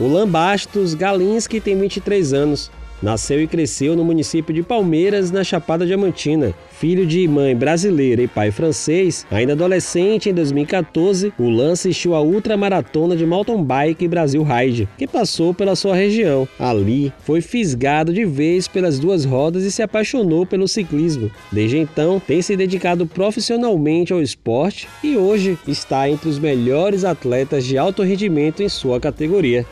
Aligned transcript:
O 0.00 0.08
Lan 0.08 0.26
Bastos 0.26 0.94
Galinski 0.94 1.60
tem 1.60 1.78
23 1.78 2.32
anos. 2.32 2.70
Nasceu 3.02 3.42
e 3.42 3.46
cresceu 3.46 3.94
no 3.94 4.02
município 4.02 4.54
de 4.54 4.62
Palmeiras, 4.62 5.30
na 5.30 5.44
Chapada 5.44 5.86
Diamantina. 5.86 6.54
Filho 6.70 7.06
de 7.06 7.28
mãe 7.28 7.54
brasileira 7.54 8.22
e 8.22 8.28
pai 8.28 8.50
francês, 8.50 9.26
ainda 9.30 9.52
adolescente 9.52 10.30
em 10.30 10.34
2014, 10.34 11.34
o 11.38 11.50
Lan 11.50 11.72
assistiu 11.72 12.14
a 12.14 12.22
ultramaratona 12.22 13.14
de 13.14 13.26
mountain 13.26 13.62
bike 13.62 14.08
Brasil 14.08 14.42
Ride, 14.42 14.88
que 14.96 15.06
passou 15.06 15.52
pela 15.52 15.76
sua 15.76 15.94
região. 15.94 16.48
Ali, 16.58 17.12
foi 17.20 17.42
fisgado 17.42 18.10
de 18.10 18.24
vez 18.24 18.66
pelas 18.66 18.98
duas 18.98 19.26
rodas 19.26 19.64
e 19.64 19.70
se 19.70 19.82
apaixonou 19.82 20.46
pelo 20.46 20.66
ciclismo. 20.66 21.30
Desde 21.52 21.76
então, 21.76 22.20
tem 22.26 22.40
se 22.40 22.56
dedicado 22.56 23.06
profissionalmente 23.06 24.14
ao 24.14 24.22
esporte 24.22 24.88
e 25.04 25.16
hoje 25.16 25.58
está 25.68 26.08
entre 26.08 26.30
os 26.30 26.38
melhores 26.38 27.04
atletas 27.04 27.66
de 27.66 27.76
alto 27.76 28.02
rendimento 28.02 28.62
em 28.62 28.68
sua 28.68 28.98
categoria. 28.98 29.66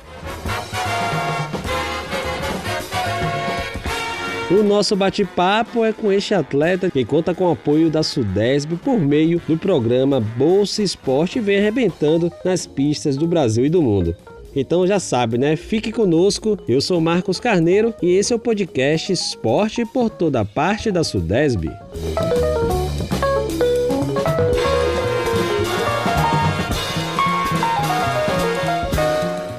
O 4.50 4.62
nosso 4.62 4.96
bate-papo 4.96 5.84
é 5.84 5.92
com 5.92 6.10
este 6.10 6.32
atleta 6.32 6.90
que 6.90 7.04
conta 7.04 7.34
com 7.34 7.44
o 7.44 7.52
apoio 7.52 7.90
da 7.90 8.02
Sudesb 8.02 8.76
por 8.76 8.98
meio 8.98 9.42
do 9.46 9.58
programa 9.58 10.20
Bolsa 10.20 10.82
Esporte 10.82 11.38
e 11.38 11.42
vem 11.42 11.58
arrebentando 11.58 12.32
nas 12.42 12.66
pistas 12.66 13.14
do 13.14 13.26
Brasil 13.26 13.66
e 13.66 13.68
do 13.68 13.82
mundo. 13.82 14.16
Então 14.56 14.86
já 14.86 14.98
sabe, 14.98 15.36
né? 15.36 15.54
Fique 15.54 15.92
conosco. 15.92 16.58
Eu 16.66 16.80
sou 16.80 16.98
Marcos 16.98 17.38
Carneiro 17.38 17.92
e 18.00 18.16
esse 18.16 18.32
é 18.32 18.36
o 18.36 18.38
podcast 18.38 19.12
Esporte 19.12 19.84
por 19.84 20.08
toda 20.08 20.42
parte 20.46 20.90
da 20.90 21.04
Sudesb. 21.04 21.70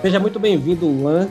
Seja 0.02 0.20
muito 0.20 0.40
bem-vindo, 0.40 0.88
Luan. 0.88 1.30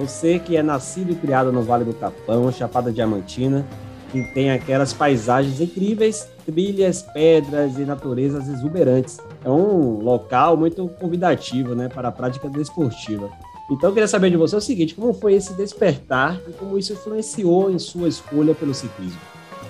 Você 0.00 0.38
que 0.38 0.56
é 0.56 0.62
nascido 0.62 1.12
e 1.12 1.14
criado 1.14 1.52
no 1.52 1.60
Vale 1.60 1.84
do 1.84 1.92
Capão, 1.92 2.50
Chapada 2.50 2.90
Diamantina, 2.90 3.66
que 4.10 4.22
tem 4.32 4.50
aquelas 4.50 4.94
paisagens 4.94 5.60
incríveis, 5.60 6.26
trilhas, 6.46 7.02
pedras 7.02 7.76
e 7.76 7.82
naturezas 7.82 8.48
exuberantes. 8.48 9.18
É 9.44 9.50
um 9.50 10.00
local 10.00 10.56
muito 10.56 10.88
convidativo 10.98 11.74
né, 11.74 11.86
para 11.86 12.08
a 12.08 12.12
prática 12.12 12.48
desportiva. 12.48 13.30
Então, 13.70 13.90
eu 13.90 13.92
queria 13.92 14.08
saber 14.08 14.30
de 14.30 14.38
você 14.38 14.56
o 14.56 14.60
seguinte: 14.60 14.94
como 14.94 15.12
foi 15.12 15.34
esse 15.34 15.52
despertar 15.52 16.40
e 16.48 16.52
como 16.52 16.78
isso 16.78 16.94
influenciou 16.94 17.70
em 17.70 17.78
sua 17.78 18.08
escolha 18.08 18.54
pelo 18.54 18.72
ciclismo? 18.72 19.20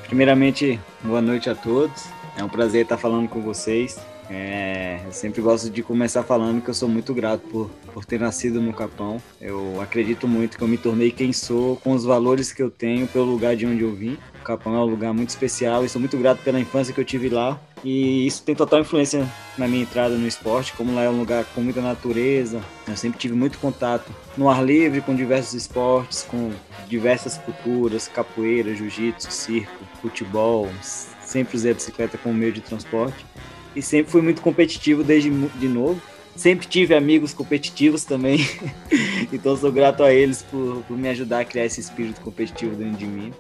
Primeiramente, 0.07 0.79
boa 1.03 1.21
noite 1.21 1.51
a 1.51 1.57
todos. 1.57 2.05
É 2.39 2.45
um 2.45 2.49
prazer 2.49 2.85
estar 2.85 2.97
falando 2.97 3.29
com 3.29 3.43
vocês. 3.43 3.99
É, 4.31 5.01
eu 5.05 5.13
sempre 5.13 5.43
gosto 5.43 5.69
de 5.69 5.83
começar 5.83 6.23
falando 6.23 6.63
que 6.63 6.71
eu 6.71 6.75
sou 6.75 6.89
muito 6.89 7.13
grato 7.13 7.41
por, 7.49 7.69
por 7.93 8.05
ter 8.05 8.21
nascido 8.21 8.61
no 8.61 8.73
Capão. 8.73 9.21
Eu 9.41 9.81
acredito 9.81 10.29
muito 10.29 10.57
que 10.57 10.63
eu 10.63 10.69
me 10.69 10.79
tornei 10.79 11.11
quem 11.11 11.33
sou 11.33 11.77
com 11.77 11.93
os 11.93 12.05
valores 12.05 12.53
que 12.53 12.63
eu 12.63 12.71
tenho 12.71 13.09
pelo 13.09 13.25
lugar 13.25 13.57
de 13.57 13.67
onde 13.67 13.83
eu 13.83 13.93
vim. 13.93 14.17
O 14.41 14.45
Capão 14.45 14.77
é 14.77 14.79
um 14.79 14.85
lugar 14.85 15.13
muito 15.13 15.31
especial 15.31 15.85
e 15.85 15.89
sou 15.89 16.01
muito 16.01 16.17
grato 16.17 16.43
pela 16.45 16.61
infância 16.61 16.95
que 16.95 17.01
eu 17.01 17.05
tive 17.05 17.29
lá. 17.29 17.61
E 17.83 18.25
isso 18.25 18.45
tem 18.45 18.55
total 18.55 18.81
influência 18.81 19.27
na 19.59 19.67
minha 19.67 19.83
entrada 19.83 20.15
no 20.15 20.29
esporte, 20.29 20.75
como 20.75 20.95
lá 20.95 21.03
é 21.03 21.11
um 21.11 21.19
lugar 21.19 21.45
com 21.47 21.61
muita 21.61 21.81
natureza. 21.81 22.61
Eu 22.87 22.97
sempre 22.97 23.19
tive 23.19 23.35
muito 23.35 23.59
contato 23.59 24.13
no 24.37 24.49
ar 24.49 24.65
livre 24.65 25.01
com 25.01 25.15
diversos 25.15 25.55
esportes, 25.55 26.23
com 26.23 26.53
diversas 26.87 27.37
culturas, 27.39 28.07
capoeira, 28.07 28.75
jiu-jitsu, 28.77 29.31
circo, 29.33 29.85
futebol. 30.01 30.69
Sempre 30.81 31.57
usei 31.57 31.73
a 31.73 31.75
bicicleta 31.75 32.17
como 32.19 32.35
meio 32.35 32.53
de 32.53 32.61
transporte 32.61 33.25
e 33.75 33.83
sempre 33.83 34.11
fui 34.11 34.23
muito 34.23 34.41
competitivo 34.43 35.03
desde 35.03 35.31
de 35.31 35.69
novo. 35.69 36.01
Sempre 36.37 36.67
tive 36.67 36.95
amigos 36.95 37.35
competitivos 37.35 38.05
também, 38.05 38.39
então 39.33 39.57
sou 39.57 39.71
grato 39.71 40.03
a 40.03 40.13
eles 40.13 40.43
por, 40.43 40.83
por, 40.85 40.97
me 40.97 41.09
ajudar 41.09 41.41
a 41.41 41.45
criar 41.45 41.67
esse 41.67 41.81
espírito 41.81 42.21
competitivo 42.21 42.75
dentro 42.77 42.97
de 42.97 43.07
mim. 43.07 43.33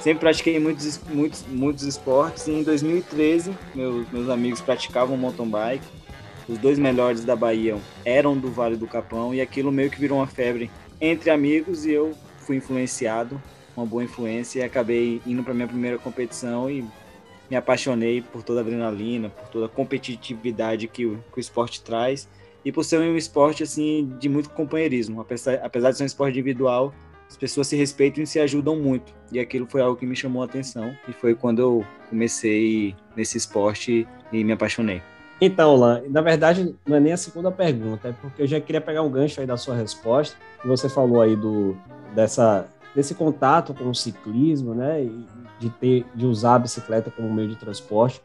Sempre 0.00 0.20
pratiquei 0.20 0.58
muitos, 0.58 1.00
muitos, 1.08 1.44
muitos 1.48 1.84
esportes 1.84 2.46
e 2.48 2.50
em 2.50 2.62
2013 2.62 3.52
meus, 3.74 4.10
meus 4.10 4.28
amigos 4.28 4.60
praticavam 4.60 5.16
mountain 5.16 5.48
bike. 5.48 5.86
Os 6.46 6.58
dois 6.58 6.78
melhores 6.78 7.24
da 7.24 7.34
Bahia 7.34 7.78
eram 8.04 8.36
do 8.36 8.50
Vale 8.50 8.76
do 8.76 8.86
Capão 8.86 9.32
e 9.32 9.40
aquilo 9.40 9.72
meio 9.72 9.88
que 9.88 9.98
virou 9.98 10.18
uma 10.18 10.26
febre 10.26 10.70
entre 11.00 11.30
amigos 11.30 11.86
e 11.86 11.92
eu 11.92 12.12
fui 12.38 12.56
influenciado, 12.56 13.40
uma 13.74 13.86
boa 13.86 14.04
influência 14.04 14.60
e 14.60 14.62
acabei 14.62 15.22
indo 15.26 15.42
para 15.42 15.54
minha 15.54 15.66
primeira 15.66 15.98
competição 15.98 16.70
e 16.70 16.84
me 17.50 17.56
apaixonei 17.56 18.22
por 18.22 18.42
toda 18.42 18.60
a 18.60 18.62
adrenalina, 18.62 19.28
por 19.28 19.48
toda 19.48 19.66
a 19.66 19.68
competitividade 19.68 20.88
que 20.88 21.06
o, 21.06 21.22
que 21.32 21.38
o 21.38 21.40
esporte 21.40 21.82
traz 21.82 22.28
e 22.64 22.72
por 22.72 22.84
ser 22.84 22.98
um 23.00 23.16
esporte 23.16 23.62
assim 23.62 24.12
de 24.18 24.28
muito 24.28 24.50
companheirismo. 24.50 25.20
Apesar, 25.20 25.54
apesar 25.62 25.90
de 25.90 25.98
ser 25.98 26.04
um 26.04 26.06
esporte 26.06 26.32
individual, 26.32 26.94
as 27.28 27.36
pessoas 27.36 27.66
se 27.66 27.76
respeitam 27.76 28.22
e 28.22 28.26
se 28.26 28.38
ajudam 28.40 28.76
muito. 28.76 29.12
E 29.32 29.38
aquilo 29.38 29.66
foi 29.66 29.80
algo 29.80 29.96
que 29.96 30.06
me 30.06 30.16
chamou 30.16 30.42
a 30.42 30.46
atenção 30.46 30.96
e 31.08 31.12
foi 31.12 31.34
quando 31.34 31.60
eu 31.60 31.84
comecei 32.08 32.94
nesse 33.16 33.36
esporte 33.36 34.06
e 34.32 34.44
me 34.44 34.52
apaixonei. 34.52 35.02
Então, 35.40 35.76
Lan, 35.76 36.02
na 36.08 36.20
verdade, 36.20 36.74
não 36.86 36.96
é 36.96 37.00
nem 37.00 37.12
a 37.12 37.16
segunda 37.16 37.50
pergunta, 37.50 38.08
é 38.08 38.12
porque 38.12 38.42
eu 38.42 38.46
já 38.46 38.60
queria 38.60 38.80
pegar 38.80 39.02
um 39.02 39.10
gancho 39.10 39.40
aí 39.40 39.46
da 39.46 39.56
sua 39.56 39.74
resposta. 39.74 40.36
Você 40.64 40.88
falou 40.88 41.20
aí 41.20 41.34
do, 41.36 41.76
dessa, 42.14 42.66
desse 42.94 43.14
contato 43.14 43.74
com 43.74 43.90
o 43.90 43.94
ciclismo, 43.94 44.74
né? 44.74 45.08
De 45.58 45.70
ter 45.70 46.06
de 46.14 46.26
usar 46.26 46.56
a 46.56 46.58
bicicleta 46.60 47.10
como 47.10 47.32
meio 47.32 47.48
de 47.48 47.56
transporte. 47.56 48.22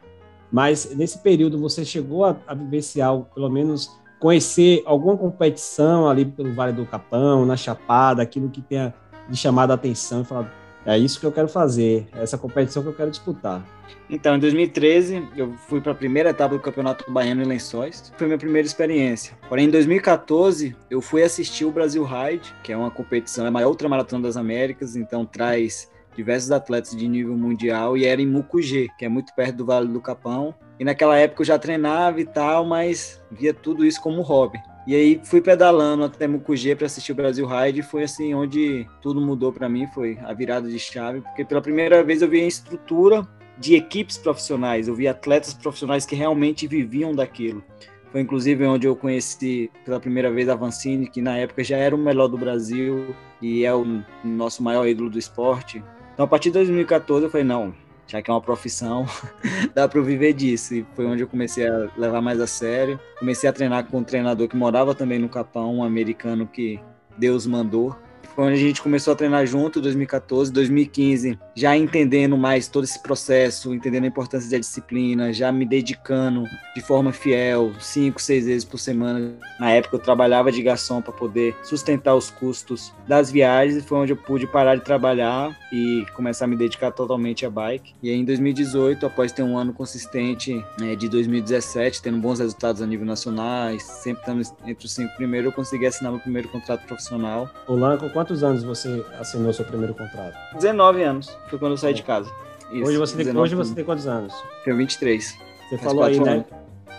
Mas 0.50 0.94
nesse 0.96 1.18
período 1.18 1.58
você 1.58 1.84
chegou 1.84 2.24
a, 2.24 2.36
a 2.46 2.54
vivenciar, 2.54 3.16
pelo 3.34 3.48
menos 3.48 3.90
conhecer 4.18 4.82
alguma 4.84 5.16
competição 5.16 6.08
ali 6.08 6.24
pelo 6.24 6.52
Vale 6.52 6.72
do 6.72 6.84
Capão, 6.84 7.46
na 7.46 7.56
Chapada, 7.56 8.22
aquilo 8.22 8.50
que 8.50 8.60
tenha 8.60 8.94
de 9.28 9.36
chamado 9.36 9.70
a 9.70 9.74
atenção 9.74 10.22
e 10.22 10.24
falar, 10.24 10.52
é 10.84 10.98
isso 10.98 11.20
que 11.20 11.26
eu 11.26 11.32
quero 11.32 11.48
fazer, 11.48 12.06
é 12.14 12.22
essa 12.22 12.38
competição 12.38 12.82
que 12.82 12.88
eu 12.88 12.94
quero 12.94 13.10
disputar. 13.10 13.64
Então, 14.08 14.34
em 14.34 14.38
2013, 14.40 15.28
eu 15.36 15.52
fui 15.68 15.80
para 15.80 15.92
a 15.92 15.94
primeira 15.94 16.30
etapa 16.30 16.54
do 16.54 16.60
Campeonato 16.60 17.10
Baiano 17.10 17.42
em 17.42 17.46
Lençóis. 17.46 18.12
Foi 18.16 18.26
minha 18.26 18.38
primeira 18.38 18.66
experiência. 18.66 19.36
Porém, 19.48 19.66
em 19.66 19.70
2014, 19.70 20.76
eu 20.90 21.00
fui 21.00 21.22
assistir 21.22 21.64
o 21.64 21.70
Brasil 21.70 22.04
Ride, 22.04 22.52
que 22.62 22.72
é 22.72 22.76
uma 22.76 22.90
competição, 22.90 23.44
é 23.44 23.48
a 23.48 23.52
maior 23.52 23.68
ultramaratona 23.68 24.24
das 24.24 24.36
Américas, 24.36 24.96
então 24.96 25.24
traz 25.24 25.88
diversos 26.16 26.50
atletas 26.50 26.90
de 26.90 27.06
nível 27.06 27.36
mundial 27.36 27.96
e 27.96 28.04
era 28.04 28.20
em 28.20 28.26
Mucugê, 28.26 28.88
que 28.98 29.04
é 29.04 29.08
muito 29.08 29.32
perto 29.34 29.56
do 29.56 29.64
Vale 29.64 29.88
do 29.88 30.00
Capão. 30.00 30.54
E 30.78 30.84
naquela 30.84 31.16
época 31.16 31.42
eu 31.42 31.46
já 31.46 31.58
treinava 31.58 32.20
e 32.20 32.24
tal, 32.24 32.64
mas 32.64 33.22
via 33.30 33.54
tudo 33.54 33.84
isso 33.84 34.00
como 34.00 34.22
hobby. 34.22 34.58
E 34.90 34.94
aí 34.96 35.20
fui 35.22 35.40
pedalando 35.40 36.02
até 36.02 36.26
Mucugê 36.26 36.74
para 36.74 36.86
assistir 36.86 37.12
o 37.12 37.14
Brasil 37.14 37.46
Ride 37.46 37.78
e 37.78 37.82
foi 37.84 38.02
assim 38.02 38.34
onde 38.34 38.88
tudo 39.00 39.20
mudou 39.20 39.52
para 39.52 39.68
mim, 39.68 39.86
foi 39.94 40.18
a 40.24 40.32
virada 40.32 40.68
de 40.68 40.80
chave, 40.80 41.20
porque 41.20 41.44
pela 41.44 41.62
primeira 41.62 42.02
vez 42.02 42.22
eu 42.22 42.28
vi 42.28 42.40
a 42.40 42.46
estrutura 42.48 43.24
de 43.56 43.76
equipes 43.76 44.18
profissionais, 44.18 44.88
eu 44.88 44.94
vi 44.96 45.06
atletas 45.06 45.54
profissionais 45.54 46.04
que 46.04 46.16
realmente 46.16 46.66
viviam 46.66 47.14
daquilo. 47.14 47.62
Foi 48.10 48.20
inclusive 48.20 48.66
onde 48.66 48.88
eu 48.88 48.96
conheci 48.96 49.70
pela 49.84 50.00
primeira 50.00 50.28
vez 50.28 50.48
a 50.48 50.56
Vancini, 50.56 51.08
que 51.08 51.22
na 51.22 51.36
época 51.36 51.62
já 51.62 51.76
era 51.76 51.94
o 51.94 51.98
melhor 51.98 52.26
do 52.26 52.36
Brasil 52.36 53.14
e 53.40 53.64
é 53.64 53.72
o 53.72 54.02
nosso 54.24 54.60
maior 54.60 54.88
ídolo 54.88 55.08
do 55.08 55.20
esporte. 55.20 55.80
Então, 56.14 56.24
a 56.24 56.28
partir 56.28 56.48
de 56.48 56.54
2014, 56.54 57.26
eu 57.26 57.30
falei, 57.30 57.46
não, 57.46 57.72
já 58.10 58.20
que 58.20 58.28
é 58.28 58.34
uma 58.34 58.40
profissão, 58.40 59.06
dá 59.72 59.86
para 59.86 60.00
eu 60.00 60.04
viver 60.04 60.32
disso. 60.32 60.74
E 60.74 60.86
foi 60.96 61.06
onde 61.06 61.22
eu 61.22 61.28
comecei 61.28 61.68
a 61.68 61.88
levar 61.96 62.20
mais 62.20 62.40
a 62.40 62.46
sério. 62.46 62.98
Comecei 63.18 63.48
a 63.48 63.52
treinar 63.52 63.86
com 63.86 63.98
um 63.98 64.04
treinador 64.04 64.48
que 64.48 64.56
morava 64.56 64.94
também 64.94 65.18
no 65.18 65.28
Capão, 65.28 65.76
um 65.76 65.84
americano 65.84 66.44
que 66.46 66.80
Deus 67.16 67.46
mandou 67.46 67.96
quando 68.40 68.54
a 68.54 68.56
gente 68.56 68.80
começou 68.80 69.12
a 69.12 69.16
treinar 69.16 69.44
junto, 69.44 69.82
2014, 69.82 70.50
2015, 70.50 71.38
já 71.54 71.76
entendendo 71.76 72.38
mais 72.38 72.68
todo 72.68 72.84
esse 72.84 72.98
processo, 73.02 73.74
entendendo 73.74 74.04
a 74.04 74.06
importância 74.06 74.50
da 74.50 74.56
disciplina, 74.56 75.30
já 75.30 75.52
me 75.52 75.66
dedicando 75.66 76.44
de 76.74 76.80
forma 76.80 77.12
fiel, 77.12 77.70
cinco, 77.78 78.18
seis 78.18 78.46
vezes 78.46 78.64
por 78.64 78.78
semana. 78.78 79.34
Na 79.58 79.72
época 79.72 79.96
eu 79.96 80.00
trabalhava 80.00 80.50
de 80.50 80.62
garçom 80.62 81.02
para 81.02 81.12
poder 81.12 81.54
sustentar 81.62 82.14
os 82.14 82.30
custos 82.30 82.94
das 83.06 83.30
viagens 83.30 83.76
e 83.76 83.86
foi 83.86 83.98
onde 83.98 84.12
eu 84.14 84.16
pude 84.16 84.46
parar 84.46 84.74
de 84.74 84.84
trabalhar 84.84 85.54
e 85.70 86.06
começar 86.14 86.46
a 86.46 86.48
me 86.48 86.56
dedicar 86.56 86.92
totalmente 86.92 87.44
à 87.44 87.50
bike. 87.50 87.92
E 88.02 88.08
aí 88.08 88.16
em 88.16 88.24
2018, 88.24 89.04
após 89.04 89.32
ter 89.32 89.42
um 89.42 89.58
ano 89.58 89.74
consistente 89.74 90.64
né, 90.80 90.96
de 90.96 91.10
2017, 91.10 92.00
tendo 92.00 92.16
bons 92.16 92.38
resultados 92.38 92.80
a 92.80 92.86
nível 92.86 93.04
nacional, 93.04 93.78
sempre 93.80 94.22
estando 94.22 94.42
entre 94.66 94.86
os 94.86 94.94
cinco 94.94 95.14
primeiros, 95.16 95.50
eu 95.50 95.52
consegui 95.54 95.84
assinar 95.84 96.10
meu 96.10 96.22
primeiro 96.22 96.48
contrato 96.48 96.86
profissional. 96.86 97.46
Olá, 97.66 97.98
com 97.98 98.08
quantos 98.30 98.44
anos 98.44 98.62
você 98.62 99.04
assinou 99.18 99.52
seu 99.52 99.64
primeiro 99.64 99.92
contrato? 99.92 100.36
19 100.54 101.02
anos, 101.02 101.36
foi 101.48 101.58
quando 101.58 101.72
eu 101.72 101.76
saí 101.76 101.92
de 101.92 102.04
casa. 102.04 102.30
Isso, 102.70 102.84
hoje, 102.84 102.98
você 102.98 103.24
tem, 103.24 103.36
hoje 103.36 103.54
você 103.56 103.74
tem 103.74 103.84
quantos 103.84 104.06
anos? 104.06 104.32
Tenho 104.64 104.76
23. 104.76 105.36
Você 105.68 105.78
falou 105.78 106.04
aí, 106.04 106.20
né? 106.20 106.44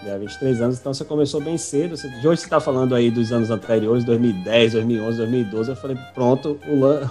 Já 0.04 0.18
23 0.18 0.62
anos, 0.62 0.80
então 0.80 0.94
você 0.94 1.06
começou 1.06 1.40
bem 1.40 1.58
cedo. 1.58 1.96
Você, 1.96 2.10
de 2.10 2.28
hoje 2.28 2.42
você 2.42 2.48
está 2.48 2.60
falando 2.60 2.94
aí 2.94 3.10
dos 3.10 3.32
anos 3.32 3.50
anteriores, 3.50 4.04
2010, 4.04 4.74
2011, 4.74 5.18
2012. 5.18 5.70
Eu 5.70 5.76
falei, 5.76 5.98
pronto, 6.14 6.60
o 6.68 6.80
Lan, 6.80 7.08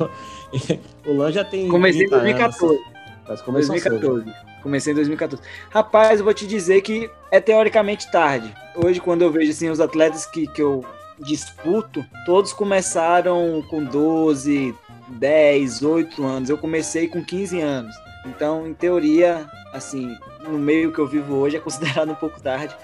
o 1.07 1.13
Lan 1.15 1.33
já 1.33 1.45
tem. 1.45 1.69
Comecei 1.69 2.05
em 2.05 2.11
2014. 2.11 2.79
Mas 3.27 3.41
começou 3.41 3.71
2014. 3.71 4.25
Cedo. 4.25 4.37
Comecei 4.63 4.93
em 4.93 4.97
2014. 4.97 5.43
Rapaz, 5.71 6.19
eu 6.19 6.25
vou 6.25 6.35
te 6.35 6.47
dizer 6.47 6.83
que 6.83 7.09
é 7.31 7.41
teoricamente 7.41 8.11
tarde. 8.11 8.53
Hoje, 8.75 9.01
quando 9.01 9.23
eu 9.23 9.31
vejo 9.31 9.51
assim, 9.51 9.71
os 9.71 9.81
atletas 9.81 10.27
que, 10.27 10.47
que 10.49 10.61
eu 10.61 10.85
disputo, 11.21 12.05
todos 12.25 12.53
começaram 12.53 13.63
com 13.69 13.85
12, 13.85 14.75
10, 15.09 15.83
8 15.83 16.25
anos. 16.25 16.51
Eu 16.51 16.59
comecei 16.59 17.09
com 17.09 17.25
15 17.25 17.61
anos. 17.61 17.95
Então, 18.27 18.67
em 18.67 18.75
teoria, 18.75 19.47
assim, 19.73 20.17
no 20.43 20.59
meio 20.59 20.93
que 20.93 20.99
eu 20.99 21.07
vivo 21.07 21.35
hoje 21.35 21.57
é 21.57 21.61
considerado 21.61 22.11
um 22.11 22.15
pouco 22.15 22.41
tarde. 22.41 22.75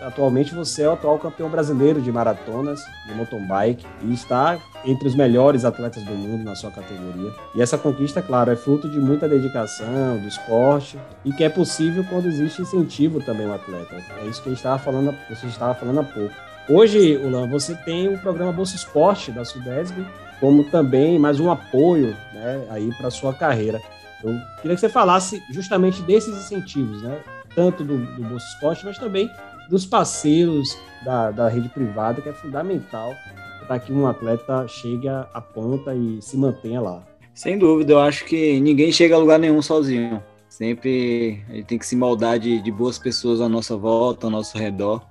Atualmente 0.00 0.54
você 0.54 0.82
é 0.82 0.88
o 0.88 0.92
atual 0.92 1.18
campeão 1.18 1.48
brasileiro 1.48 2.00
de 2.00 2.10
maratonas, 2.10 2.80
de 3.06 3.14
mountain 3.14 3.46
bike, 3.46 3.86
e 4.02 4.12
está 4.12 4.58
entre 4.84 5.06
os 5.06 5.14
melhores 5.14 5.64
atletas 5.64 6.02
do 6.02 6.12
mundo 6.12 6.44
na 6.44 6.54
sua 6.56 6.70
categoria. 6.70 7.32
E 7.54 7.62
essa 7.62 7.78
conquista, 7.78 8.20
claro, 8.20 8.50
é 8.50 8.56
fruto 8.56 8.88
de 8.88 8.98
muita 8.98 9.28
dedicação, 9.28 10.18
do 10.18 10.26
esporte, 10.26 10.98
e 11.24 11.32
que 11.32 11.44
é 11.44 11.48
possível 11.48 12.04
quando 12.10 12.26
existe 12.26 12.62
incentivo 12.62 13.20
também 13.24 13.46
no 13.46 13.54
atleta. 13.54 13.94
É 14.20 14.26
isso 14.26 14.42
que 14.42 14.48
a 14.48 14.52
gente 14.52 14.58
estava 14.58 14.78
falando, 14.78 15.16
você 15.28 15.46
estava 15.46 15.74
falando 15.74 16.00
há 16.00 16.04
pouco. 16.04 16.34
Hoje, 16.66 17.18
Ulan, 17.18 17.46
você 17.46 17.74
tem 17.74 18.08
o 18.08 18.18
programa 18.18 18.50
Bolsa 18.50 18.74
Esporte 18.74 19.30
da 19.30 19.44
Sudesb, 19.44 20.02
como 20.40 20.64
também 20.64 21.18
mais 21.18 21.38
um 21.38 21.50
apoio 21.50 22.16
né, 22.32 22.66
aí 22.70 22.90
para 22.96 23.10
sua 23.10 23.34
carreira. 23.34 23.82
Eu 24.22 24.32
queria 24.62 24.74
que 24.74 24.80
você 24.80 24.88
falasse 24.88 25.42
justamente 25.50 26.00
desses 26.00 26.34
incentivos, 26.34 27.02
né? 27.02 27.20
Tanto 27.54 27.84
do, 27.84 27.98
do 27.98 28.22
Bolsa 28.22 28.46
Esporte, 28.54 28.82
mas 28.86 28.96
também 28.96 29.30
dos 29.68 29.84
parceiros 29.84 30.78
da, 31.04 31.30
da 31.30 31.48
rede 31.48 31.68
privada, 31.68 32.22
que 32.22 32.30
é 32.30 32.32
fundamental 32.32 33.14
para 33.66 33.78
que 33.78 33.92
um 33.92 34.06
atleta 34.06 34.66
chegue 34.66 35.08
à 35.08 35.40
ponta 35.42 35.94
e 35.94 36.20
se 36.22 36.38
mantenha 36.38 36.80
lá. 36.80 37.02
Sem 37.34 37.58
dúvida, 37.58 37.92
eu 37.92 38.00
acho 38.00 38.24
que 38.24 38.58
ninguém 38.58 38.90
chega 38.90 39.16
a 39.16 39.18
lugar 39.18 39.38
nenhum 39.38 39.60
sozinho. 39.60 40.22
Sempre 40.48 41.44
gente 41.50 41.64
tem 41.64 41.78
que 41.78 41.86
se 41.86 41.94
moldar 41.96 42.38
de, 42.38 42.62
de 42.62 42.72
boas 42.72 42.98
pessoas 42.98 43.42
à 43.42 43.50
nossa 43.50 43.76
volta, 43.76 44.26
ao 44.26 44.30
nosso 44.30 44.56
redor. 44.56 45.02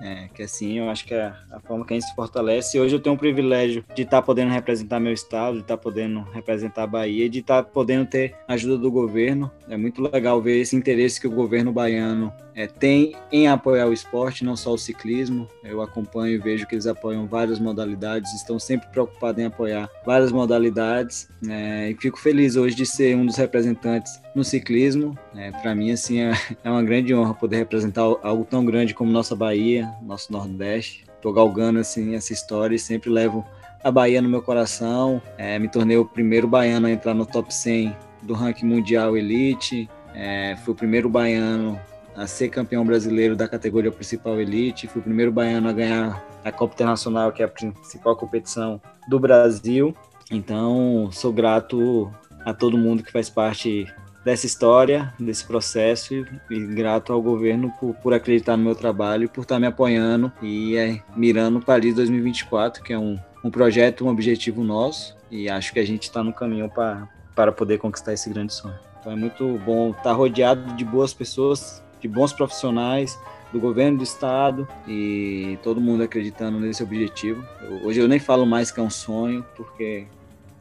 É, 0.00 0.28
que 0.34 0.42
assim, 0.42 0.78
eu 0.78 0.90
acho 0.90 1.04
que 1.04 1.14
é 1.14 1.32
a 1.50 1.60
forma 1.60 1.84
que 1.84 1.94
a 1.94 1.96
gente 1.98 2.08
se 2.08 2.14
fortalece. 2.14 2.78
Hoje 2.78 2.94
eu 2.94 3.00
tenho 3.00 3.14
o 3.14 3.18
privilégio 3.18 3.84
de 3.94 4.02
estar 4.02 4.18
tá 4.18 4.22
podendo 4.22 4.52
representar 4.52 5.00
meu 5.00 5.12
estado, 5.12 5.54
de 5.54 5.60
estar 5.62 5.76
tá 5.76 5.82
podendo 5.82 6.20
representar 6.32 6.84
a 6.84 6.86
Bahia, 6.86 7.28
de 7.28 7.40
estar 7.40 7.62
tá 7.62 7.70
podendo 7.70 8.06
ter 8.06 8.34
ajuda 8.48 8.78
do 8.78 8.90
governo. 8.90 9.50
É 9.68 9.76
muito 9.76 10.02
legal 10.02 10.40
ver 10.40 10.60
esse 10.60 10.76
interesse 10.76 11.20
que 11.20 11.26
o 11.26 11.30
governo 11.30 11.72
baiano 11.72 12.32
é, 12.56 12.66
tem 12.66 13.14
em 13.30 13.46
apoiar 13.46 13.86
o 13.86 13.92
esporte, 13.92 14.42
não 14.42 14.56
só 14.56 14.72
o 14.72 14.78
ciclismo. 14.78 15.46
Eu 15.62 15.82
acompanho 15.82 16.34
e 16.34 16.38
vejo 16.38 16.66
que 16.66 16.74
eles 16.74 16.86
apoiam 16.86 17.26
várias 17.26 17.60
modalidades, 17.60 18.32
estão 18.32 18.58
sempre 18.58 18.88
preocupados 18.88 19.40
em 19.42 19.46
apoiar 19.46 19.90
várias 20.06 20.32
modalidades. 20.32 21.28
É, 21.46 21.90
e 21.90 21.94
fico 22.00 22.18
feliz 22.18 22.56
hoje 22.56 22.74
de 22.74 22.86
ser 22.86 23.14
um 23.14 23.26
dos 23.26 23.36
representantes 23.36 24.18
no 24.34 24.42
ciclismo. 24.42 25.16
É, 25.34 25.50
Para 25.50 25.74
mim, 25.74 25.90
assim, 25.90 26.20
é, 26.20 26.32
é 26.64 26.70
uma 26.70 26.82
grande 26.82 27.14
honra 27.14 27.34
poder 27.34 27.58
representar 27.58 28.02
algo 28.02 28.44
tão 28.44 28.64
grande 28.64 28.94
como 28.94 29.12
nossa 29.12 29.36
Bahia, 29.36 29.75
nosso 30.02 30.32
Nordeste. 30.32 31.04
Estou 31.16 31.32
galgando 31.32 31.78
assim, 31.78 32.14
essa 32.14 32.32
história 32.32 32.76
e 32.76 32.78
sempre 32.78 33.10
levo 33.10 33.44
a 33.82 33.90
Bahia 33.90 34.22
no 34.22 34.28
meu 34.28 34.42
coração. 34.42 35.20
É, 35.36 35.58
me 35.58 35.68
tornei 35.68 35.96
o 35.96 36.04
primeiro 36.04 36.46
baiano 36.46 36.86
a 36.86 36.90
entrar 36.90 37.14
no 37.14 37.26
top 37.26 37.52
100 37.52 37.96
do 38.22 38.34
ranking 38.34 38.66
mundial 38.66 39.16
elite. 39.16 39.88
É, 40.14 40.56
fui 40.64 40.72
o 40.72 40.76
primeiro 40.76 41.08
baiano 41.08 41.78
a 42.14 42.26
ser 42.26 42.48
campeão 42.48 42.84
brasileiro 42.84 43.36
da 43.36 43.46
categoria 43.46 43.92
principal 43.92 44.40
elite, 44.40 44.86
fui 44.86 45.00
o 45.00 45.04
primeiro 45.04 45.30
baiano 45.30 45.68
a 45.68 45.72
ganhar 45.72 46.24
a 46.42 46.50
Copa 46.50 46.74
Internacional, 46.74 47.30
que 47.30 47.42
é 47.42 47.44
a 47.44 47.48
principal 47.48 48.16
competição 48.16 48.80
do 49.08 49.20
Brasil. 49.20 49.94
Então, 50.30 51.10
sou 51.12 51.32
grato 51.32 52.10
a 52.44 52.54
todo 52.54 52.78
mundo 52.78 53.02
que 53.02 53.12
faz 53.12 53.28
parte 53.28 53.86
dessa 54.26 54.44
história, 54.44 55.14
desse 55.20 55.44
processo 55.44 56.12
e, 56.12 56.26
e 56.50 56.66
grato 56.74 57.12
ao 57.12 57.22
governo 57.22 57.72
por, 57.78 57.94
por, 57.94 58.12
acreditar 58.12 58.56
no 58.56 58.64
meu 58.64 58.74
trabalho 58.74 59.28
por 59.28 59.42
estar 59.42 59.60
me 59.60 59.68
apoiando 59.68 60.32
e 60.42 60.76
é, 60.76 61.00
mirando 61.14 61.60
Paris 61.60 61.94
2024, 61.94 62.82
que 62.82 62.92
é 62.92 62.98
um, 62.98 63.16
um 63.44 63.52
projeto, 63.52 64.04
um 64.04 64.08
objetivo 64.08 64.64
nosso 64.64 65.16
e 65.30 65.48
acho 65.48 65.72
que 65.72 65.78
a 65.78 65.86
gente 65.86 66.02
está 66.02 66.24
no 66.24 66.32
caminho 66.32 66.68
para 66.68 67.52
poder 67.52 67.78
conquistar 67.78 68.14
esse 68.14 68.28
grande 68.28 68.52
sonho. 68.52 68.74
Então 68.98 69.12
é 69.12 69.16
muito 69.16 69.60
bom 69.64 69.92
estar 69.92 70.10
rodeado 70.10 70.74
de 70.74 70.84
boas 70.84 71.14
pessoas 71.14 71.80
de 72.00 72.08
bons 72.08 72.32
profissionais 72.32 73.16
do 73.52 73.60
governo 73.60 73.98
do 73.98 74.02
estado 74.02 74.66
e 74.88 75.56
todo 75.62 75.80
mundo 75.80 76.02
acreditando 76.02 76.58
nesse 76.58 76.82
objetivo. 76.82 77.46
Eu, 77.62 77.86
hoje 77.86 78.00
eu 78.00 78.08
nem 78.08 78.18
falo 78.18 78.44
mais 78.44 78.72
que 78.72 78.80
é 78.80 78.82
um 78.82 78.90
sonho, 78.90 79.46
porque 79.56 80.08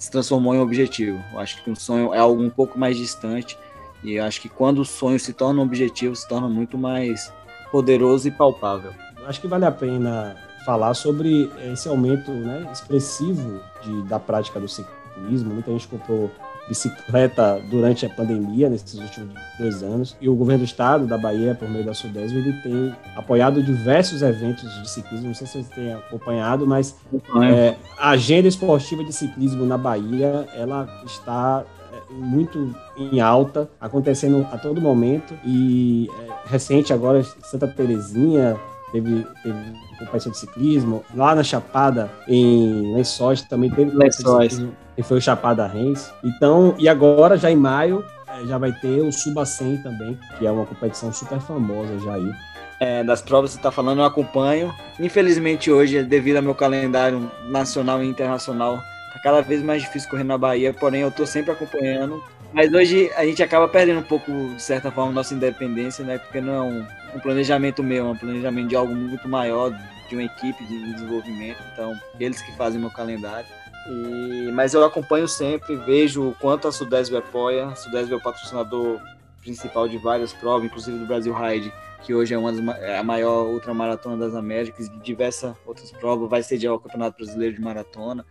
se 0.06 0.12
transformou 0.12 0.54
em 0.54 0.60
objetivo. 0.60 1.22
Eu 1.34 1.40
acho 1.40 1.64
que 1.64 1.70
um 1.70 1.76
sonho 1.76 2.14
é 2.14 2.20
algo 2.20 2.42
um 2.42 2.50
pouco 2.50 2.78
mais 2.78 2.96
distante 2.96 3.58
e 4.04 4.20
acho 4.20 4.40
que 4.40 4.48
quando 4.48 4.80
o 4.80 4.86
sonho 4.86 5.20
se 5.20 5.34
torna 5.34 5.60
um 5.60 5.64
objetivo, 5.64 6.16
se 6.16 6.28
torna 6.28 6.48
muito 6.48 6.78
mais 6.78 7.34
poderoso 7.72 8.28
e 8.28 8.32
palpável. 8.32 8.94
Eu 9.20 9.28
acho 9.28 9.42
que 9.42 9.48
vale 9.48 9.66
a 9.66 9.72
pena 9.72 10.36
falar 10.64 10.94
sobre 10.94 11.50
esse 11.72 11.90
aumento 11.90 12.32
né, 12.32 12.70
expressivo 12.72 13.60
de, 13.82 14.04
da 14.04 14.20
prática 14.20 14.60
do 14.60 14.68
ciclismo. 14.68 15.54
Muita 15.54 15.72
gente 15.72 15.88
comprou 15.88 16.32
bicicleta 16.68 17.62
durante 17.70 18.06
a 18.06 18.10
pandemia, 18.10 18.70
nesses 18.70 18.96
últimos 18.96 19.34
dois 19.60 19.84
anos. 19.84 20.16
E 20.20 20.28
o 20.28 20.36
governo 20.36 20.64
do 20.64 20.66
estado 20.66 21.06
da 21.06 21.18
Bahia, 21.18 21.56
por 21.56 21.70
meio 21.70 21.86
da 21.86 21.94
Sudesv, 21.94 22.36
ele 22.36 22.54
tem 22.62 22.96
apoiado 23.16 23.62
diversos 23.62 24.22
eventos 24.22 24.72
de 24.82 24.90
ciclismo. 24.90 25.28
Não 25.28 25.36
sei 25.36 25.48
se 25.48 25.54
vocês 25.54 25.70
têm 25.70 25.94
acompanhado, 25.94 26.66
mas 26.66 26.96
é, 27.44 27.76
a 27.98 28.12
agenda 28.12 28.48
esportiva 28.48 29.04
de 29.04 29.14
ciclismo 29.14 29.66
na 29.66 29.78
Bahia, 29.78 30.48
ela 30.56 30.88
está 31.06 31.64
é, 31.94 32.14
muito 32.14 32.76
em 32.98 33.20
alta, 33.20 33.70
acontecendo 33.80 34.48
a 34.52 34.58
todo 34.58 34.82
momento. 34.82 35.34
E 35.46 36.10
é, 36.10 36.50
recente 36.50 36.92
agora, 36.92 37.24
Santa 37.24 37.68
Terezinha 37.68 38.58
teve, 38.92 39.26
teve 39.44 39.74
competição 40.00 40.32
de 40.32 40.40
ciclismo. 40.40 41.04
Lá 41.14 41.36
na 41.36 41.44
Chapada, 41.44 42.12
em 42.28 42.94
Lençóis, 42.94 43.42
também 43.44 43.70
teve 43.70 43.96
Lençóis 43.96 44.62
que 44.96 45.04
foi 45.04 45.18
o 45.18 45.22
Chapada 45.22 45.68
Reis. 45.68 46.14
Então, 46.24 46.76
e 46.78 46.88
agora, 46.88 47.38
já 47.38 47.52
em 47.52 47.56
maio, 47.56 48.04
é, 48.28 48.46
já 48.46 48.58
vai 48.58 48.72
ter 48.72 49.02
o 49.02 49.12
Suba 49.12 49.46
100 49.46 49.78
também, 49.78 50.18
que 50.38 50.46
é 50.46 50.52
uma 50.52 50.66
competição 50.66 51.12
super 51.12 51.40
famosa 51.40 51.98
já 52.00 52.14
aí. 52.14 52.32
É, 52.80 53.04
das 53.04 53.22
provas 53.22 53.52
que 53.52 53.54
você 53.56 53.60
está 53.60 53.72
falando, 53.72 54.00
eu 54.00 54.06
acompanho. 54.06 54.74
Infelizmente, 55.00 55.72
hoje, 55.72 56.04
devido 56.04 56.38
ao 56.38 56.44
meu 56.44 56.56
calendário 56.56 57.32
nacional 57.50 58.04
e 58.04 58.08
internacional, 58.08 58.78
tá 59.14 59.20
cada 59.24 59.42
vez 59.42 59.62
mais 59.62 59.82
difícil 59.82 60.10
correr 60.10 60.24
na 60.24 60.38
Bahia, 60.38 60.74
porém 60.74 61.02
eu 61.02 61.10
estou 61.10 61.26
sempre 61.26 61.52
acompanhando. 61.52 62.22
Mas 62.54 62.74
hoje 62.74 63.12
a 63.16 63.26
gente 63.26 63.44
acaba 63.44 63.68
perdendo 63.68 64.00
um 64.00 64.04
pouco, 64.04 64.32
de 64.32 64.62
certa 64.62 64.92
forma, 64.92 65.12
nossa 65.12 65.34
independência, 65.34 66.06
né? 66.06 66.18
Porque 66.18 66.40
não 66.40 66.54
é 66.54 66.62
um, 66.62 66.86
um 67.16 67.20
planejamento 67.20 67.84
meu, 67.84 68.08
é 68.08 68.10
um 68.10 68.18
planejamento 68.18 68.70
de 68.70 68.76
algo 68.76 68.96
muito 68.96 69.28
maior, 69.28 69.72
de 70.10 70.16
uma 70.16 70.24
equipe 70.24 70.64
de 70.66 70.94
desenvolvimento. 70.94 71.58
Então, 71.74 71.94
eles 72.20 72.42
que 72.42 72.56
fazem 72.56 72.80
meu 72.80 72.92
calendário. 72.92 73.46
E, 73.88 74.52
mas 74.52 74.74
eu 74.74 74.84
acompanho 74.84 75.28
sempre, 75.28 75.76
vejo 75.76 76.30
o 76.30 76.36
quanto 76.36 76.68
a 76.68 76.72
Sudesb 76.72 77.16
apoia. 77.16 77.68
A 77.68 77.76
Sudesb 77.76 78.12
é 78.12 78.16
o 78.16 78.22
patrocinador 78.22 79.00
principal 79.42 79.88
de 79.88 79.98
várias 79.98 80.34
provas, 80.34 80.66
inclusive 80.66 80.98
do 80.98 81.06
Brasil 81.06 81.34
Ride, 81.34 81.72
que 82.02 82.14
hoje 82.14 82.34
é, 82.34 82.38
uma 82.38 82.52
das, 82.52 82.82
é 82.82 82.98
a 82.98 83.04
maior 83.04 83.46
ultramaratona 83.46 84.18
das 84.18 84.34
Américas, 84.34 84.90
de 84.90 84.98
diversas 85.00 85.56
outras 85.66 85.92
provas, 85.92 86.30
vai 86.30 86.42
sediar 86.42 86.74
o 86.74 86.80
Campeonato 86.80 87.18
Brasileiro 87.18 87.56
de 87.56 87.62
Maratona. 87.62 88.26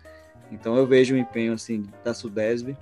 Então 0.50 0.76
eu 0.76 0.87
vejo 0.87 1.14
o 1.14 1.18
empenho 1.18 1.52
assim 1.52 1.88
da 2.04 2.12
Sudesb 2.12 2.76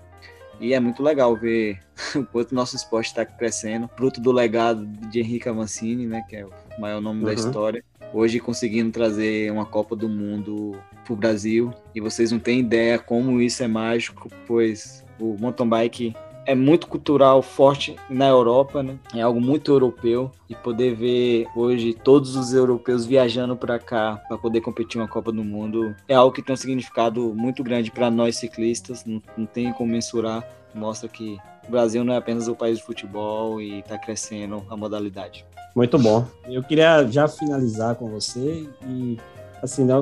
e 0.59 0.73
é 0.73 0.81
muito 0.81 1.03
legal 1.03 1.37
ver 1.37 1.79
o 2.17 2.25
quanto 2.25 2.55
nosso 2.55 2.75
esporte 2.75 3.09
está 3.09 3.25
crescendo, 3.25 3.89
fruto 3.97 4.21
do 4.21 4.33
legado 4.33 4.87
de 4.87 5.21
Henrique 5.21 5.49
Avancini, 5.49 6.07
né, 6.07 6.25
que 6.29 6.37
é 6.37 6.47
o 6.47 6.51
maior 6.79 7.01
nome 7.01 7.21
uhum. 7.21 7.27
da 7.27 7.35
história 7.35 7.85
hoje 8.13 8.41
conseguindo 8.41 8.91
trazer 8.91 9.51
uma 9.51 9.65
Copa 9.65 9.97
do 9.97 10.09
Mundo 10.09 10.77
para 11.05 11.13
o 11.13 11.17
Brasil. 11.17 11.73
E 11.95 12.01
vocês 12.01 12.31
não 12.31 12.39
têm 12.39 12.61
ideia 12.61 12.99
como 12.99 13.41
isso 13.41 13.63
é 13.63 13.69
mágico, 13.69 14.29
pois 14.47 15.05
o 15.19 15.37
mountain 15.39 15.69
bike 15.69 16.15
é 16.45 16.55
muito 16.55 16.87
cultural, 16.89 17.41
forte 17.41 17.97
na 18.11 18.27
Europa, 18.27 18.83
né? 18.83 18.99
É 19.15 19.21
algo 19.21 19.41
muito 19.41 19.71
europeu 19.71 20.31
e 20.49 20.55
poder 20.55 20.95
ver 20.95 21.47
hoje 21.55 21.95
todos 21.95 22.37
os 22.37 22.53
europeus 22.53 23.07
viajando 23.07 23.57
para 23.57 23.79
cá 23.79 24.21
para 24.29 24.37
poder 24.37 24.61
competir 24.61 25.01
uma 25.01 25.09
Copa 25.09 25.31
do 25.31 25.45
Mundo 25.45 25.95
é 26.09 26.15
algo 26.15 26.35
que 26.35 26.43
tem 26.43 26.53
um 26.53 26.57
significado 26.57 27.33
muito 27.35 27.63
grande 27.63 27.91
para 27.91 28.11
nós 28.11 28.37
ciclistas. 28.37 29.05
Não, 29.05 29.23
não 29.37 29.47
tem 29.47 29.73
como 29.73 29.93
mensurar. 29.93 30.45
Mostra 30.75 31.09
que 31.09 31.39
o 31.67 31.71
Brasil 31.71 32.05
não 32.05 32.13
é 32.13 32.17
apenas 32.17 32.49
o 32.49 32.55
país 32.55 32.79
de 32.79 32.85
futebol 32.85 33.61
e 33.61 33.81
está 33.81 33.99
crescendo 33.99 34.65
a 34.69 34.77
modalidade. 34.77 35.45
Muito 35.75 35.99
bom. 35.99 36.27
Eu 36.47 36.63
queria 36.63 37.07
já 37.07 37.27
finalizar 37.27 37.95
com 37.95 38.09
você 38.09 38.69
e, 38.87 39.19
assim, 39.63 39.85
né, 39.85 39.95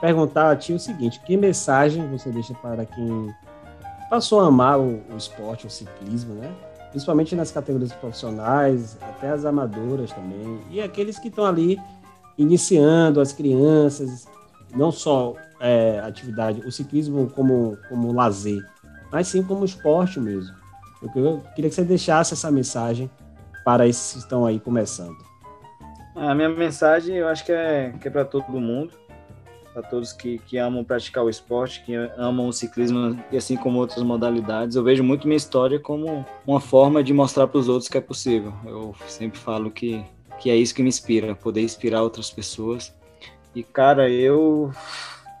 perguntar 0.00 0.50
a 0.50 0.56
ti 0.56 0.72
o 0.72 0.78
seguinte: 0.78 1.20
que 1.20 1.36
mensagem 1.36 2.06
você 2.08 2.30
deixa 2.30 2.54
para 2.54 2.84
quem 2.84 3.34
passou 4.08 4.40
a 4.40 4.46
amar 4.46 4.78
o, 4.78 5.02
o 5.12 5.16
esporte, 5.16 5.66
o 5.66 5.70
ciclismo, 5.70 6.34
né? 6.34 6.52
Principalmente 6.90 7.34
nas 7.34 7.50
categorias 7.50 7.92
profissionais, 7.92 8.96
até 9.02 9.30
as 9.30 9.44
amadoras 9.44 10.10
também, 10.10 10.60
e 10.70 10.80
aqueles 10.80 11.18
que 11.18 11.28
estão 11.28 11.44
ali 11.44 11.78
iniciando, 12.38 13.20
as 13.20 13.32
crianças, 13.32 14.26
não 14.74 14.90
só 14.90 15.34
é, 15.60 16.00
atividade, 16.00 16.60
o 16.60 16.72
ciclismo 16.72 17.28
como, 17.34 17.76
como 17.88 18.12
lazer, 18.12 18.64
mas 19.12 19.28
sim 19.28 19.42
como 19.42 19.64
esporte 19.64 20.18
mesmo. 20.18 20.56
Eu 21.02 21.42
queria 21.54 21.70
que 21.70 21.74
você 21.76 21.84
deixasse 21.84 22.34
essa 22.34 22.50
mensagem 22.50 23.10
para 23.64 23.86
esses 23.86 24.12
que 24.12 24.18
estão 24.18 24.44
aí 24.46 24.58
começando? 24.58 25.16
A 26.14 26.34
minha 26.34 26.48
mensagem 26.48 27.16
eu 27.16 27.28
acho 27.28 27.44
que 27.44 27.52
é, 27.52 27.92
que 28.00 28.08
é 28.08 28.10
para 28.10 28.24
todo 28.24 28.60
mundo, 28.60 28.92
para 29.72 29.82
todos 29.82 30.12
que, 30.12 30.38
que 30.38 30.58
amam 30.58 30.82
praticar 30.82 31.22
o 31.22 31.30
esporte, 31.30 31.84
que 31.84 31.94
amam 32.16 32.48
o 32.48 32.52
ciclismo 32.52 33.16
e 33.30 33.36
assim 33.36 33.56
como 33.56 33.78
outras 33.78 34.02
modalidades. 34.02 34.74
Eu 34.74 34.82
vejo 34.82 35.04
muito 35.04 35.28
minha 35.28 35.36
história 35.36 35.78
como 35.78 36.26
uma 36.44 36.60
forma 36.60 37.04
de 37.04 37.12
mostrar 37.12 37.46
para 37.46 37.58
os 37.58 37.68
outros 37.68 37.88
que 37.88 37.96
é 37.96 38.00
possível. 38.00 38.52
Eu 38.64 38.94
sempre 39.06 39.38
falo 39.38 39.70
que, 39.70 40.04
que 40.40 40.50
é 40.50 40.56
isso 40.56 40.74
que 40.74 40.82
me 40.82 40.88
inspira, 40.88 41.36
poder 41.36 41.62
inspirar 41.62 42.02
outras 42.02 42.30
pessoas. 42.30 42.92
E 43.54 43.62
cara, 43.62 44.10
eu 44.10 44.72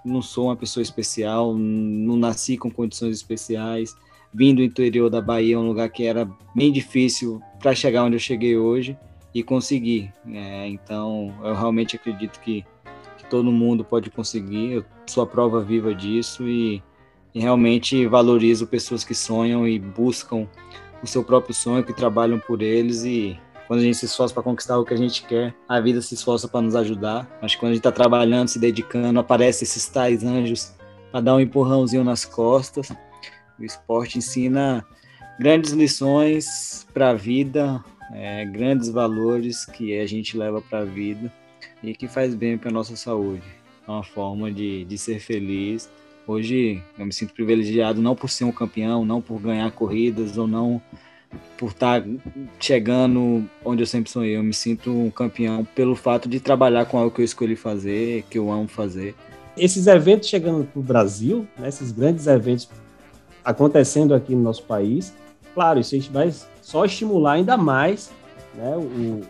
não 0.04 0.22
sou 0.22 0.44
uma 0.44 0.56
pessoa 0.56 0.82
especial, 0.82 1.54
não 1.54 2.16
nasci 2.16 2.56
com 2.56 2.70
condições 2.70 3.16
especiais. 3.16 3.96
Vim 4.32 4.54
do 4.54 4.62
interior 4.62 5.08
da 5.08 5.20
Bahia, 5.20 5.58
um 5.58 5.66
lugar 5.66 5.88
que 5.88 6.04
era 6.04 6.28
bem 6.54 6.70
difícil 6.70 7.40
para 7.60 7.74
chegar 7.74 8.04
onde 8.04 8.16
eu 8.16 8.20
cheguei 8.20 8.56
hoje 8.56 8.96
e 9.34 9.42
conseguir. 9.42 10.12
É, 10.32 10.68
então, 10.68 11.34
eu 11.42 11.54
realmente 11.54 11.96
acredito 11.96 12.40
que, 12.40 12.64
que, 13.16 13.24
todo 13.26 13.50
mundo 13.50 13.84
pode 13.84 14.10
conseguir. 14.10 14.72
Eu 14.72 14.84
sou 15.06 15.22
a 15.22 15.26
prova 15.26 15.62
viva 15.62 15.94
disso 15.94 16.46
e, 16.46 16.82
e 17.34 17.40
realmente 17.40 18.06
valorizo 18.06 18.66
pessoas 18.66 19.04
que 19.04 19.14
sonham 19.14 19.66
e 19.66 19.78
buscam 19.78 20.48
o 21.02 21.06
seu 21.06 21.22
próprio 21.24 21.54
sonho, 21.54 21.84
que 21.84 21.92
trabalham 21.92 22.38
por 22.38 22.60
eles 22.60 23.04
e 23.04 23.38
quando 23.68 23.80
a 23.80 23.82
gente 23.82 23.98
se 23.98 24.06
esforça 24.06 24.32
para 24.32 24.42
conquistar 24.42 24.78
o 24.78 24.84
que 24.84 24.94
a 24.94 24.96
gente 24.96 25.22
quer, 25.26 25.54
a 25.68 25.78
vida 25.78 26.00
se 26.00 26.14
esforça 26.14 26.48
para 26.48 26.62
nos 26.62 26.74
ajudar. 26.74 27.26
Que 27.46 27.56
quando 27.58 27.72
a 27.72 27.74
gente 27.74 27.80
está 27.80 27.92
trabalhando, 27.92 28.48
se 28.48 28.58
dedicando, 28.58 29.20
aparecem 29.20 29.64
esses 29.64 29.86
tais 29.86 30.24
anjos 30.24 30.72
para 31.12 31.20
dar 31.20 31.34
um 31.34 31.40
empurrãozinho 31.40 32.02
nas 32.02 32.24
costas. 32.24 32.88
O 33.58 33.64
esporte 33.64 34.18
ensina 34.18 34.84
grandes 35.38 35.72
lições 35.72 36.86
para 36.92 37.10
a 37.10 37.14
vida, 37.14 37.82
é, 38.12 38.44
grandes 38.44 38.88
valores 38.88 39.64
que 39.64 39.98
a 39.98 40.06
gente 40.06 40.36
leva 40.36 40.60
para 40.60 40.80
a 40.80 40.84
vida 40.84 41.32
e 41.82 41.94
que 41.94 42.08
faz 42.08 42.34
bem 42.34 42.56
para 42.56 42.70
nossa 42.70 42.96
saúde. 42.96 43.42
É 43.86 43.90
uma 43.90 44.04
forma 44.04 44.50
de, 44.50 44.84
de 44.84 44.98
ser 44.98 45.20
feliz. 45.20 45.88
Hoje 46.26 46.82
eu 46.98 47.06
me 47.06 47.12
sinto 47.12 47.32
privilegiado 47.32 48.02
não 48.02 48.14
por 48.14 48.28
ser 48.28 48.44
um 48.44 48.52
campeão, 48.52 49.04
não 49.04 49.20
por 49.20 49.40
ganhar 49.40 49.70
corridas 49.72 50.36
ou 50.36 50.46
não 50.46 50.80
por 51.56 51.70
estar 51.70 52.00
tá 52.00 52.08
chegando 52.58 53.48
onde 53.64 53.82
eu 53.82 53.86
sempre 53.86 54.10
sonhei. 54.10 54.36
Eu 54.36 54.42
me 54.42 54.54
sinto 54.54 54.90
um 54.90 55.10
campeão 55.10 55.64
pelo 55.64 55.96
fato 55.96 56.28
de 56.28 56.40
trabalhar 56.40 56.86
com 56.86 56.98
algo 56.98 57.14
que 57.14 57.20
eu 57.20 57.24
escolhi 57.24 57.56
fazer, 57.56 58.24
que 58.30 58.38
eu 58.38 58.50
amo 58.50 58.68
fazer. 58.68 59.14
Esses 59.56 59.86
eventos 59.86 60.28
chegando 60.28 60.64
para 60.64 60.78
o 60.78 60.82
Brasil, 60.82 61.46
né, 61.58 61.68
esses 61.68 61.90
grandes 61.90 62.26
eventos 62.26 62.68
acontecendo 63.48 64.14
aqui 64.14 64.34
no 64.34 64.42
nosso 64.42 64.62
país, 64.64 65.14
claro, 65.54 65.80
isso 65.80 65.98
vai 66.12 66.30
só 66.60 66.84
estimular 66.84 67.32
ainda 67.32 67.56
mais 67.56 68.10
né, 68.54 68.76
o, 68.76 69.22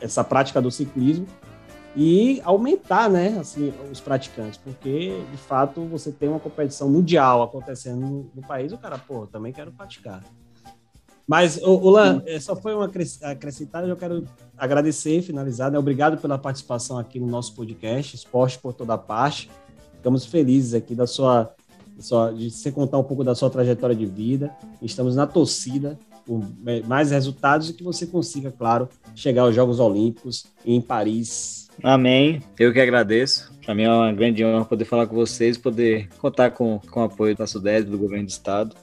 essa 0.00 0.24
prática 0.24 0.60
do 0.60 0.72
ciclismo 0.72 1.24
e 1.94 2.40
aumentar 2.44 3.08
né, 3.08 3.38
assim, 3.38 3.72
os 3.90 4.00
praticantes, 4.00 4.58
porque 4.58 5.22
de 5.30 5.36
fato 5.36 5.84
você 5.84 6.10
tem 6.10 6.28
uma 6.28 6.40
competição 6.40 6.90
mundial 6.90 7.42
acontecendo 7.42 8.00
no, 8.00 8.30
no 8.34 8.42
país, 8.42 8.72
o 8.72 8.78
cara, 8.78 8.98
pô, 8.98 9.28
também 9.28 9.52
quero 9.52 9.70
praticar. 9.70 10.24
Mas, 11.24 11.62
Olan, 11.62 12.24
é, 12.26 12.40
só 12.40 12.56
foi 12.56 12.74
uma 12.74 12.90
acrescentada, 13.22 13.86
eu 13.86 13.96
quero 13.96 14.26
agradecer, 14.58 15.22
finalizar, 15.22 15.70
né? 15.70 15.78
Obrigado 15.78 16.20
pela 16.20 16.36
participação 16.36 16.98
aqui 16.98 17.20
no 17.20 17.28
nosso 17.28 17.54
podcast, 17.54 18.16
Esporte 18.16 18.58
por 18.58 18.72
Toda 18.72 18.98
Parte. 18.98 19.48
Ficamos 19.94 20.26
felizes 20.26 20.74
aqui 20.74 20.92
da 20.92 21.06
sua, 21.06 21.54
sua, 22.00 22.32
de 22.32 22.50
você 22.50 22.72
contar 22.72 22.98
um 22.98 23.04
pouco 23.04 23.22
da 23.22 23.34
sua 23.34 23.50
trajetória 23.50 23.94
de 23.94 24.06
vida. 24.06 24.50
Estamos 24.82 25.16
na 25.16 25.26
torcida 25.26 25.98
por 26.26 26.42
mais 26.86 27.10
resultados 27.10 27.70
e 27.70 27.72
que 27.72 27.82
você 27.82 28.06
consiga, 28.06 28.50
claro, 28.50 28.88
chegar 29.14 29.42
aos 29.42 29.54
Jogos 29.54 29.80
Olímpicos 29.80 30.46
em 30.64 30.80
Paris. 30.80 31.68
Amém. 31.82 32.42
Eu 32.58 32.72
que 32.72 32.80
agradeço. 32.80 33.52
Para 33.64 33.74
mim 33.74 33.82
é 33.82 33.90
uma 33.90 34.12
grande 34.12 34.44
honra 34.44 34.64
poder 34.64 34.84
falar 34.84 35.06
com 35.06 35.14
vocês, 35.14 35.56
poder 35.56 36.08
contar 36.18 36.50
com, 36.50 36.80
com 36.90 37.00
o 37.00 37.04
apoio 37.04 37.36
da 37.36 37.46
SUDES, 37.46 37.84
do 37.84 37.98
governo 37.98 38.26
do 38.26 38.30
estado. 38.30 38.76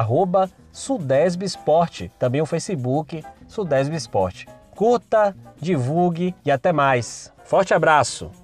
@sudesbesporte, 0.71 2.11
também 2.17 2.41
o 2.41 2.45
Facebook 2.45 3.23
Sudesb 3.47 3.93
Esporte. 3.93 4.47
Curta, 4.75 5.35
divulgue 5.59 6.33
e 6.43 6.49
até 6.49 6.73
mais. 6.73 7.31
Forte 7.43 7.71
abraço! 7.73 8.40